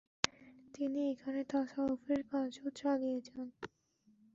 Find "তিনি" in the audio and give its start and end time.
0.75-0.99